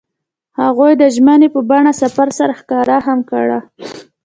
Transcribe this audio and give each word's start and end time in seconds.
هغوی 0.61 0.91
د 1.01 1.03
ژمنې 1.15 1.47
په 1.55 1.59
بڼه 1.69 1.91
سفر 2.01 2.27
سره 2.39 2.53
ښکاره 2.59 2.97
هم 3.07 3.19
کړه. 3.31 3.59